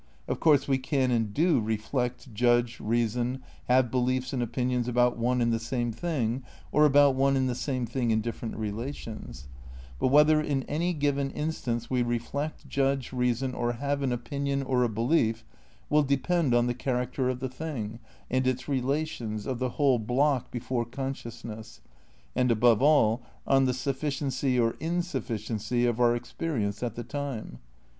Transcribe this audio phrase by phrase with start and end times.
[0.27, 5.41] Of course we can, and do, reflect, judge, reason, have beliefs and opinions about one
[5.41, 9.47] and the same thing, or about one and the same thing in different relations;
[9.99, 14.81] but whether in any given instance we reflect, judge, reason or have an opinion or
[14.81, 15.45] a belief
[15.91, 19.99] wiU depend on the character of the thing and its re lations, of the whole
[19.99, 21.79] block before consciousness,
[22.35, 27.59] and, above all, on the sufficiency or insufficiency of our ex perience at the time.